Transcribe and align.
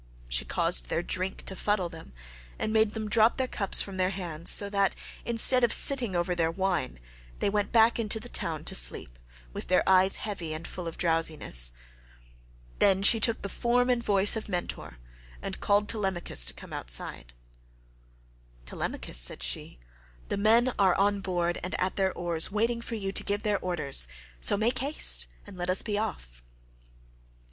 She 0.27 0.45
caused 0.45 0.87
their 0.87 1.03
drink 1.03 1.45
to 1.45 1.55
fuddle 1.55 1.87
them, 1.87 2.11
and 2.57 2.73
made 2.73 2.95
them 2.95 3.07
drop 3.07 3.37
their 3.37 3.45
cups 3.47 3.83
from 3.83 3.97
their 3.97 4.09
hands, 4.09 4.49
so 4.49 4.67
that 4.67 4.95
instead 5.25 5.63
of 5.63 5.71
sitting 5.71 6.15
over 6.15 6.33
their 6.33 6.49
wine, 6.49 6.99
they 7.37 7.51
went 7.51 7.71
back 7.71 7.99
into 7.99 8.19
the 8.19 8.27
town 8.27 8.63
to 8.65 8.73
sleep, 8.73 9.19
with 9.53 9.67
their 9.67 9.87
eyes 9.87 10.15
heavy 10.15 10.53
and 10.55 10.67
full 10.67 10.87
of 10.87 10.97
drowsiness. 10.97 11.71
Then 12.79 13.03
she 13.03 13.19
took 13.19 13.43
the 13.43 13.47
form 13.47 13.91
and 13.91 14.01
voice 14.03 14.35
of 14.35 14.49
Mentor, 14.49 14.97
and 15.39 15.59
called 15.59 15.87
Telemachus 15.87 16.47
to 16.47 16.53
come 16.55 16.73
outside. 16.73 17.35
"Telemachus," 18.65 19.19
said 19.19 19.43
she, 19.43 19.77
"the 20.29 20.35
men 20.35 20.73
are 20.79 20.95
on 20.95 21.21
board 21.21 21.59
and 21.61 21.79
at 21.79 21.95
their 21.95 22.11
oars, 22.13 22.51
waiting 22.51 22.81
for 22.81 22.95
you 22.95 23.11
to 23.11 23.23
give 23.23 23.45
your 23.45 23.59
orders, 23.59 24.07
so 24.39 24.57
make 24.57 24.79
haste 24.79 25.27
and 25.45 25.57
let 25.57 25.69
us 25.69 25.83
be 25.83 25.95
off." 25.95 26.41